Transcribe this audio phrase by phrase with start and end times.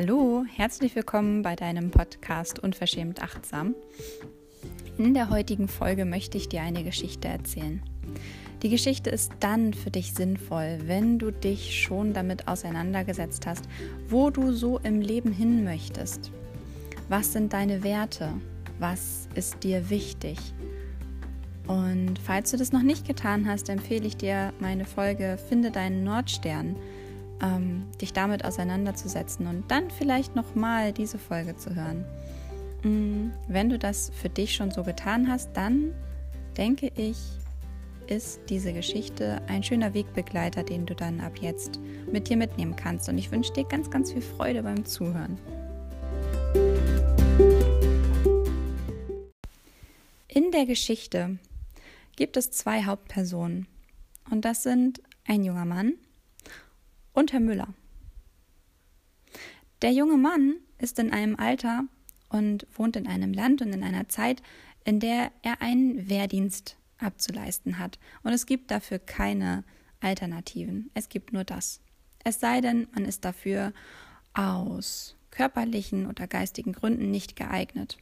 [0.00, 3.74] Hallo, herzlich willkommen bei deinem Podcast Unverschämt Achtsam.
[4.96, 7.82] In der heutigen Folge möchte ich dir eine Geschichte erzählen.
[8.62, 13.68] Die Geschichte ist dann für dich sinnvoll, wenn du dich schon damit auseinandergesetzt hast,
[14.08, 16.30] wo du so im Leben hin möchtest.
[17.08, 18.34] Was sind deine Werte?
[18.78, 20.38] Was ist dir wichtig?
[21.66, 26.04] Und falls du das noch nicht getan hast, empfehle ich dir meine Folge Finde deinen
[26.04, 26.76] Nordstern,
[27.42, 32.04] ähm, dich damit auseinanderzusetzen und dann vielleicht nochmal diese Folge zu hören.
[32.82, 35.94] Mm, wenn du das für dich schon so getan hast, dann
[36.56, 37.16] denke ich,
[38.06, 41.78] ist diese Geschichte ein schöner Wegbegleiter, den du dann ab jetzt
[42.10, 43.08] mit dir mitnehmen kannst.
[43.08, 45.38] Und ich wünsche dir ganz, ganz viel Freude beim Zuhören.
[50.26, 51.38] In der Geschichte
[52.16, 53.66] gibt es zwei Hauptpersonen.
[54.30, 55.94] Und das sind ein junger Mann
[57.18, 57.74] und Herr Müller.
[59.82, 61.84] Der junge Mann ist in einem Alter
[62.28, 64.40] und wohnt in einem Land und in einer Zeit,
[64.84, 67.98] in der er einen Wehrdienst abzuleisten hat.
[68.22, 69.64] Und es gibt dafür keine
[69.98, 70.92] Alternativen.
[70.94, 71.80] Es gibt nur das.
[72.22, 73.72] Es sei denn, man ist dafür
[74.32, 77.98] aus körperlichen oder geistigen Gründen nicht geeignet.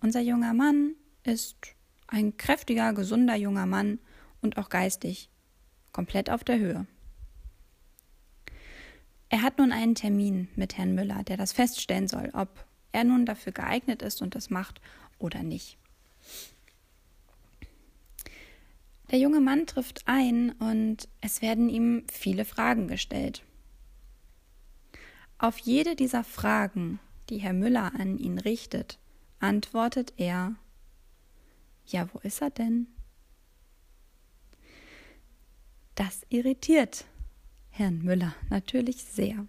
[0.00, 1.56] Unser junger Mann ist
[2.06, 3.98] ein kräftiger, gesunder junger Mann
[4.42, 5.28] und auch geistig
[5.92, 6.86] komplett auf der Höhe.
[9.32, 13.24] Er hat nun einen Termin mit Herrn Müller, der das feststellen soll, ob er nun
[13.24, 14.78] dafür geeignet ist und das macht
[15.18, 15.78] oder nicht.
[19.10, 23.42] Der junge Mann trifft ein und es werden ihm viele Fragen gestellt.
[25.38, 28.98] Auf jede dieser Fragen, die Herr Müller an ihn richtet,
[29.40, 30.56] antwortet er
[31.86, 32.86] Ja, wo ist er denn?
[35.94, 37.06] Das irritiert
[37.72, 39.46] Herrn Müller natürlich sehr.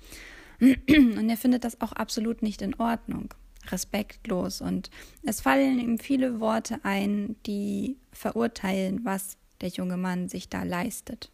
[0.60, 3.34] Und er findet das auch absolut nicht in Ordnung
[3.72, 4.90] respektlos und
[5.24, 11.30] es fallen ihm viele Worte ein, die verurteilen, was der junge Mann sich da leistet.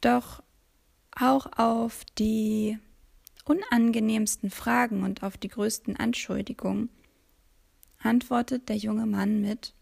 [0.00, 0.42] Doch
[1.14, 2.78] auch auf die
[3.44, 6.88] unangenehmsten Fragen und auf die größten Anschuldigungen
[7.98, 9.74] antwortet der junge Mann mit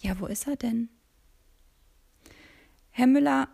[0.00, 0.88] Ja, wo ist er denn?
[2.96, 3.48] Herr Müller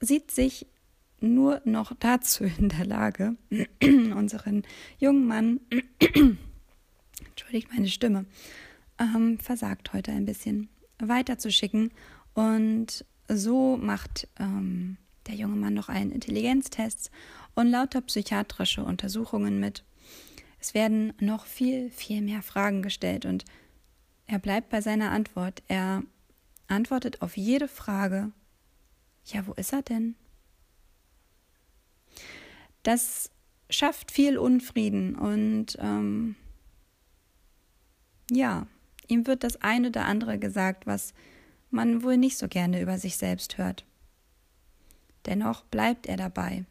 [0.00, 0.66] sieht sich
[1.18, 3.36] nur noch dazu in der Lage,
[3.82, 4.64] unseren
[4.98, 5.60] jungen Mann,
[7.24, 8.26] entschuldigt meine Stimme,
[8.98, 11.90] ähm, versagt heute ein bisschen, weiterzuschicken.
[12.34, 17.10] Und so macht ähm, der junge Mann noch einen Intelligenztest
[17.54, 19.84] und lauter psychiatrische Untersuchungen mit.
[20.60, 23.46] Es werden noch viel, viel mehr Fragen gestellt und
[24.26, 25.62] er bleibt bei seiner Antwort.
[25.66, 26.02] Er
[26.68, 28.30] antwortet auf jede Frage,
[29.24, 30.14] ja, wo ist er denn?
[32.88, 33.30] das
[33.68, 36.36] schafft viel Unfrieden und ähm,
[38.30, 38.66] ja,
[39.08, 41.12] ihm wird das eine oder andere gesagt, was
[41.70, 43.84] man wohl nicht so gerne über sich selbst hört.
[45.26, 46.64] Dennoch bleibt er dabei.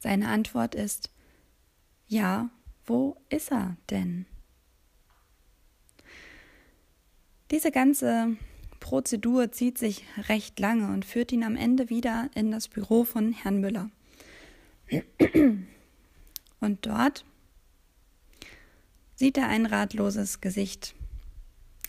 [0.00, 1.12] Seine Antwort ist
[2.08, 2.50] Ja,
[2.84, 4.26] wo ist er denn?
[7.50, 8.36] Diese ganze
[8.78, 13.32] Prozedur zieht sich recht lange und führt ihn am Ende wieder in das Büro von
[13.32, 13.90] Herrn Müller.
[16.60, 17.24] Und dort
[19.14, 20.94] sieht er ein ratloses Gesicht.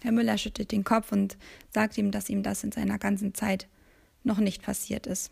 [0.02, 1.38] Herr Müller schüttelt den Kopf und
[1.72, 3.68] sagt ihm, dass ihm das in seiner ganzen Zeit
[4.24, 5.32] noch nicht passiert ist.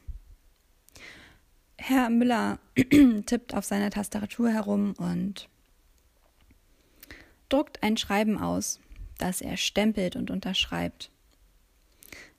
[1.78, 2.60] Herr Müller
[3.26, 5.48] tippt auf seiner Tastatur herum und
[7.50, 8.80] druckt ein Schreiben aus,
[9.18, 11.12] das er stempelt und unterschreibt.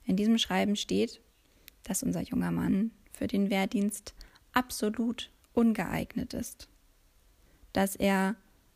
[0.05, 1.21] In diesem Schreiben steht,
[1.83, 4.13] dass unser junger Mann für den Wehrdienst
[4.53, 6.67] absolut ungeeignet ist,
[7.73, 8.35] dass er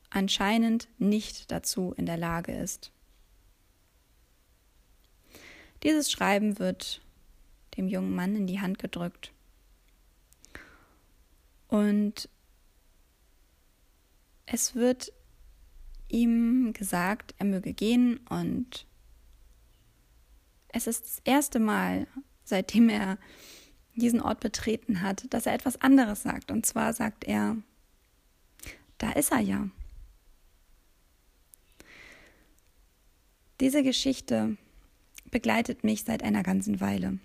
[0.10, 2.92] anscheinend nicht dazu in der Lage ist.
[5.84, 7.02] Dieses Schreiben wird
[7.78, 9.34] dem jungen Mann in die Hand gedrückt.
[11.68, 12.30] Und
[14.46, 15.12] es wird
[16.14, 18.86] ihm gesagt, er möge gehen und
[20.70, 22.08] es ist das erste Mal,
[22.44, 23.18] seitdem er
[23.96, 26.52] diesen Ort betreten hat, dass er etwas anderes sagt.
[26.52, 27.58] Und zwar sagt er,
[28.98, 29.70] da ist er ja.
[33.60, 34.58] Diese Geschichte
[35.30, 37.20] begleitet mich seit einer ganzen Weile.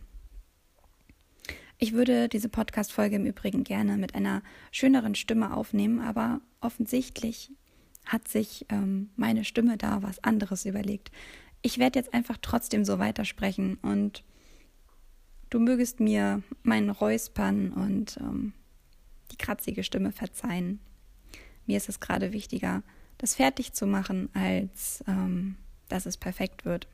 [1.78, 4.42] Ich würde diese Podcast-Folge im Übrigen gerne mit einer
[4.72, 7.50] schöneren Stimme aufnehmen, aber offensichtlich
[8.08, 11.12] hat sich ähm, meine Stimme da was anderes überlegt.
[11.62, 14.24] Ich werde jetzt einfach trotzdem so weitersprechen und
[15.50, 18.54] du mögest mir mein Räuspern und ähm,
[19.30, 20.80] die kratzige Stimme verzeihen.
[21.66, 22.82] Mir ist es gerade wichtiger,
[23.18, 25.56] das fertig zu machen, als ähm,
[25.88, 26.88] dass es perfekt wird.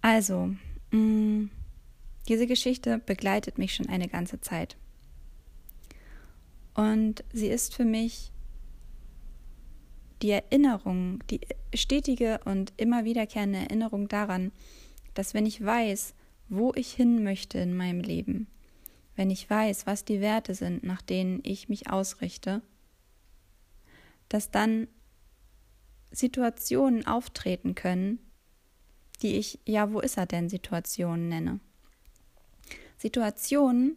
[0.00, 0.54] Also,
[0.90, 1.50] mh, mm,
[2.28, 4.76] diese Geschichte begleitet mich schon eine ganze Zeit.
[6.74, 8.30] Und sie ist für mich
[10.22, 11.40] die Erinnerung, die
[11.74, 14.52] stetige und immer wiederkehrende Erinnerung daran,
[15.14, 16.14] dass wenn ich weiß,
[16.48, 18.48] wo ich hin möchte in meinem Leben,
[19.16, 22.62] wenn ich weiß, was die Werte sind, nach denen ich mich ausrichte,
[24.28, 24.88] dass dann
[26.12, 28.18] Situationen auftreten können,
[29.22, 31.60] die ich ja, wo ist er denn Situationen nenne.
[32.96, 33.96] Situationen,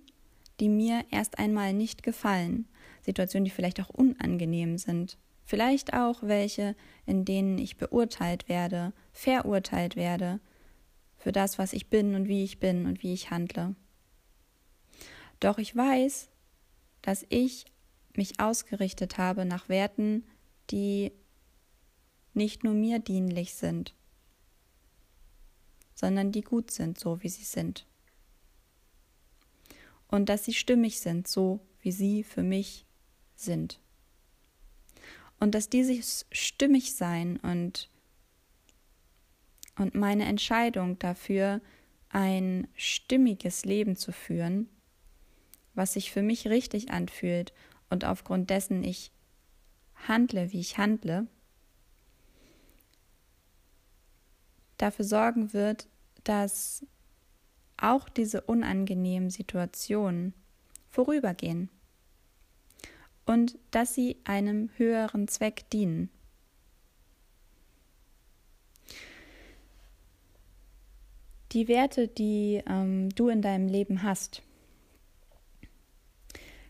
[0.59, 2.67] die mir erst einmal nicht gefallen,
[3.01, 6.75] Situationen, die vielleicht auch unangenehm sind, vielleicht auch welche,
[7.05, 10.39] in denen ich beurteilt werde, verurteilt werde
[11.17, 13.75] für das, was ich bin und wie ich bin und wie ich handle.
[15.39, 16.29] Doch ich weiß,
[17.01, 17.65] dass ich
[18.15, 20.25] mich ausgerichtet habe nach Werten,
[20.69, 21.11] die
[22.33, 23.93] nicht nur mir dienlich sind,
[25.93, 27.85] sondern die gut sind, so wie sie sind.
[30.07, 32.85] Und dass sie stimmig sind, so wie sie für mich
[33.35, 33.79] sind.
[35.43, 37.89] Und dass dieses stimmig sein und,
[39.77, 41.59] und meine Entscheidung dafür,
[42.07, 44.69] ein stimmiges Leben zu führen,
[45.73, 47.51] was sich für mich richtig anfühlt
[47.89, 49.11] und aufgrund dessen ich
[50.07, 51.27] handle, wie ich handle,
[54.77, 55.89] dafür sorgen wird,
[56.23, 56.85] dass
[57.75, 60.33] auch diese unangenehmen Situationen
[60.87, 61.69] vorübergehen
[63.25, 66.09] und dass sie einem höheren Zweck dienen.
[71.51, 74.41] Die Werte, die ähm, du in deinem Leben hast,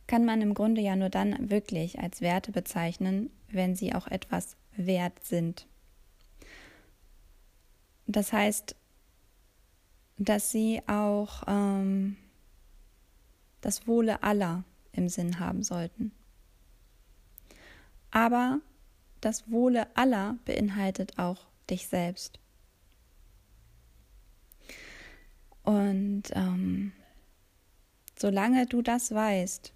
[0.07, 4.57] kann man im Grunde ja nur dann wirklich als Werte bezeichnen, wenn sie auch etwas
[4.75, 5.67] wert sind.
[8.07, 8.75] Das heißt,
[10.17, 12.17] dass sie auch ähm,
[13.61, 16.11] das Wohle aller im Sinn haben sollten.
[18.13, 18.61] Aber
[19.21, 22.39] das Wohle aller beinhaltet auch dich selbst.
[25.63, 26.91] Und ähm,
[28.15, 29.73] solange du das weißt,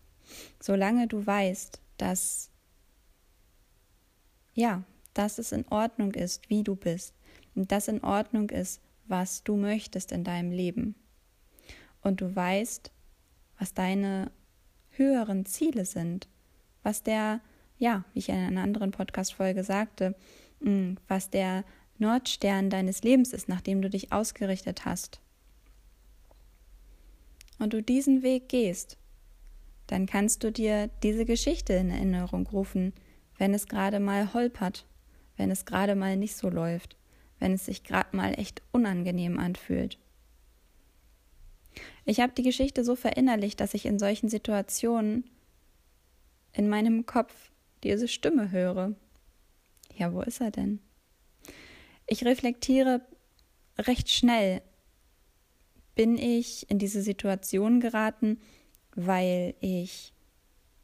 [0.61, 2.51] solange du weißt, dass
[4.53, 4.83] ja,
[5.15, 7.15] dass es in Ordnung ist, wie du bist,
[7.55, 10.93] und dass in Ordnung ist, was du möchtest in deinem Leben.
[12.01, 12.91] Und du weißt,
[13.57, 14.31] was deine
[14.91, 16.27] höheren Ziele sind,
[16.83, 17.41] was der,
[17.77, 20.15] ja, wie ich in einer anderen Podcast-Folge sagte,
[20.59, 21.63] mm, was der
[21.97, 25.19] Nordstern deines Lebens ist, nachdem du dich ausgerichtet hast.
[27.59, 28.97] Und du diesen Weg gehst,
[29.87, 32.93] dann kannst du dir diese Geschichte in Erinnerung rufen,
[33.37, 34.85] wenn es gerade mal holpert,
[35.37, 36.97] wenn es gerade mal nicht so läuft
[37.39, 39.97] wenn es sich gerade mal echt unangenehm anfühlt.
[42.05, 45.29] Ich habe die Geschichte so verinnerlicht, dass ich in solchen Situationen
[46.53, 47.51] in meinem Kopf
[47.83, 48.95] diese Stimme höre.
[49.95, 50.79] Ja, wo ist er denn?
[52.07, 53.01] Ich reflektiere
[53.77, 54.61] recht schnell.
[55.95, 58.39] Bin ich in diese Situation geraten,
[58.95, 60.13] weil ich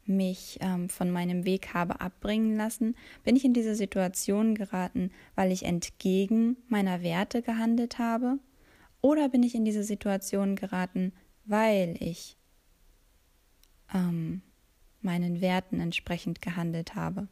[0.06, 2.96] mich ähm, von meinem Weg habe abbringen lassen?
[3.22, 8.38] Bin ich in diese Situation geraten, weil ich entgegen meiner Werte gehandelt habe?
[9.00, 11.12] Oder bin ich in diese Situation geraten,
[11.44, 12.36] weil ich
[13.92, 14.42] ähm,
[15.04, 17.28] meinen Werten entsprechend gehandelt habe?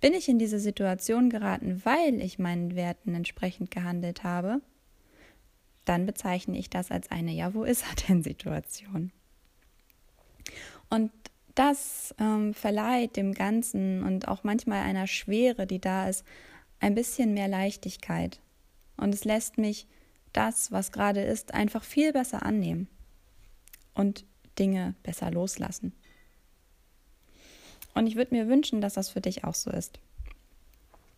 [0.00, 4.60] Bin ich in diese Situation geraten, weil ich meinen Werten entsprechend gehandelt habe?
[5.84, 9.12] Dann bezeichne ich das als eine Ja, wo ist er denn Situation?
[10.90, 11.10] Und
[11.54, 16.24] das ähm, verleiht dem Ganzen und auch manchmal einer Schwere, die da ist,
[16.80, 18.40] ein bisschen mehr Leichtigkeit.
[18.98, 19.86] Und es lässt mich
[20.34, 22.88] das, was gerade ist, einfach viel besser annehmen
[23.94, 24.26] und
[24.58, 25.94] Dinge besser loslassen.
[27.96, 30.00] Und ich würde mir wünschen, dass das für dich auch so ist.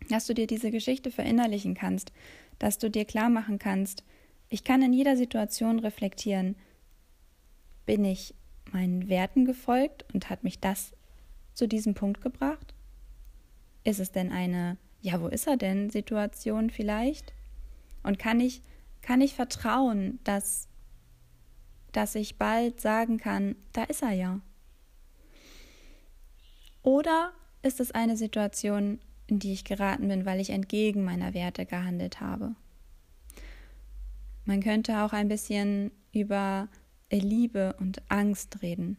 [0.08, 2.12] Dass du dir diese Geschichte verinnerlichen kannst,
[2.60, 4.04] dass du dir klar machen kannst,
[4.48, 6.54] ich kann in jeder Situation reflektieren,
[7.84, 8.32] bin ich
[8.70, 10.92] meinen Werten gefolgt und hat mich das
[11.52, 12.74] zu diesem Punkt gebracht?
[13.82, 17.34] Ist es denn eine, ja, wo ist er denn Situation vielleicht?
[18.04, 18.62] Und kann ich,
[19.02, 20.68] kann ich vertrauen, dass,
[21.90, 24.40] dass ich bald sagen kann, da ist er ja?
[26.82, 27.32] Oder
[27.62, 32.20] ist es eine Situation, in die ich geraten bin, weil ich entgegen meiner Werte gehandelt
[32.20, 32.54] habe?
[34.44, 36.68] Man könnte auch ein bisschen über
[37.10, 38.96] Liebe und Angst reden.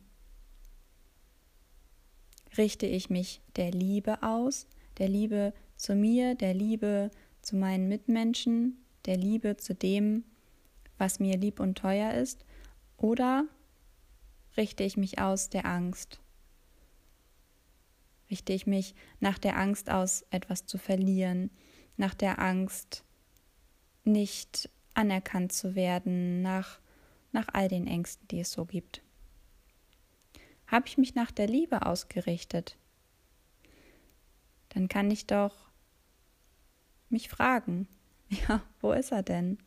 [2.57, 4.67] Richte ich mich der Liebe aus,
[4.97, 7.09] der Liebe zu mir, der Liebe
[7.41, 10.23] zu meinen Mitmenschen, der Liebe zu dem,
[10.97, 12.45] was mir lieb und teuer ist,
[12.97, 13.45] oder
[14.57, 16.19] richte ich mich aus der Angst?
[18.29, 21.49] Richte ich mich nach der Angst aus, etwas zu verlieren,
[21.97, 23.03] nach der Angst,
[24.03, 26.79] nicht anerkannt zu werden, nach,
[27.31, 29.01] nach all den Ängsten, die es so gibt.
[30.67, 32.77] Habe ich mich nach der Liebe ausgerichtet,
[34.69, 35.55] dann kann ich doch
[37.09, 37.87] mich fragen,
[38.29, 39.57] ja, wo ist er denn?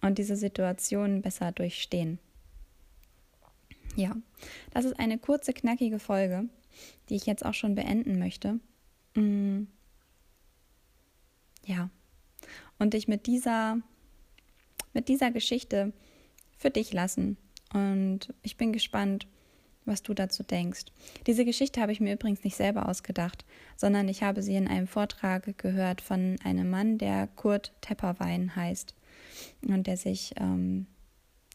[0.00, 2.18] Und diese Situation besser durchstehen.
[3.96, 4.16] Ja,
[4.72, 6.48] das ist eine kurze, knackige Folge,
[7.08, 8.60] die ich jetzt auch schon beenden möchte.
[9.14, 9.64] Mm.
[11.66, 11.90] Ja,
[12.78, 13.78] und dich mit dieser
[14.92, 15.92] mit dieser Geschichte
[16.56, 17.36] für dich lassen.
[17.72, 19.26] Und ich bin gespannt,
[19.84, 20.84] was du dazu denkst.
[21.26, 23.44] Diese Geschichte habe ich mir übrigens nicht selber ausgedacht,
[23.76, 28.94] sondern ich habe sie in einem Vortrag gehört von einem Mann, der Kurt Tepperwein heißt
[29.66, 30.86] und der sich ähm,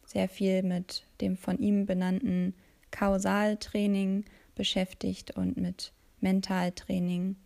[0.06, 2.54] sehr viel mit dem von ihm benannten
[2.90, 4.24] Kausaltraining
[4.60, 5.90] beschäftigt und mit
[6.20, 7.36] Mentaltraining.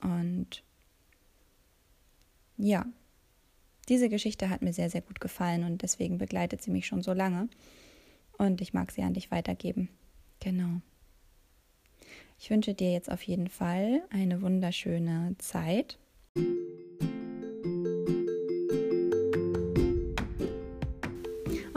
[0.00, 0.62] Und
[2.56, 2.86] ja,
[3.90, 7.12] diese Geschichte hat mir sehr, sehr gut gefallen und deswegen begleitet sie mich schon so
[7.12, 7.50] lange.
[8.38, 9.90] Und ich mag sie an dich weitergeben.
[10.40, 10.80] Genau.
[12.38, 15.98] Ich wünsche dir jetzt auf jeden Fall eine wunderschöne Zeit.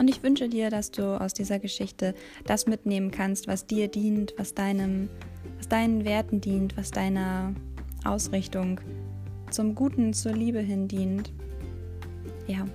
[0.05, 2.13] Und ich wünsche dir, dass du aus dieser Geschichte
[2.45, 5.09] das mitnehmen kannst, was dir dient, was deinem,
[5.57, 7.55] was deinen Werten dient, was deiner
[8.03, 8.79] Ausrichtung
[9.49, 11.33] zum Guten, zur Liebe hin dient
[12.45, 12.67] ja.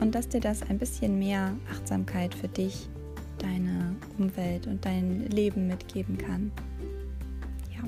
[0.00, 2.88] Und dass dir das ein bisschen mehr Achtsamkeit für dich,
[3.36, 6.50] deine Umwelt und dein Leben mitgeben kann.
[7.76, 7.84] Ja.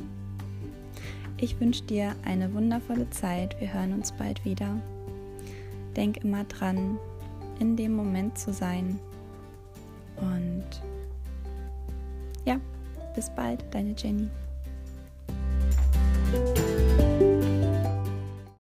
[1.39, 3.59] Ich wünsche dir eine wundervolle Zeit.
[3.63, 4.79] Wir hören uns bald wieder.
[5.97, 6.99] Denk immer dran,
[7.61, 8.99] in dem Moment zu sein.
[10.17, 10.65] Und
[12.45, 12.59] ja,
[13.15, 14.29] bis bald, deine Jenny.